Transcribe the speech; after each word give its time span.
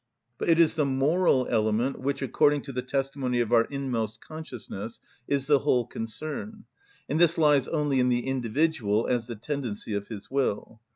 But 0.39 0.49
it 0.49 0.57
is 0.59 0.73
the 0.73 0.83
moral 0.85 1.45
element 1.51 1.99
which, 1.99 2.23
according 2.23 2.63
to 2.63 2.71
the 2.71 2.81
testimony 2.81 3.39
of 3.39 3.51
our 3.53 3.65
inmost 3.65 4.19
consciousness, 4.19 4.99
is 5.27 5.45
the 5.45 5.59
whole 5.59 5.85
concern: 5.85 6.63
and 7.07 7.19
this 7.19 7.37
lies 7.37 7.67
only 7.67 7.99
in 7.99 8.09
the 8.09 8.25
individual 8.25 9.05
as 9.05 9.27
the 9.27 9.35
tendency 9.35 9.93
of 9.93 10.07
his 10.07 10.31
will. 10.31 10.81